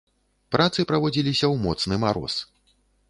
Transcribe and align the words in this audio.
Працы 0.55 0.85
праводзіліся 0.91 1.45
ў 1.53 1.55
моцны 1.67 2.01
мароз. 2.05 2.41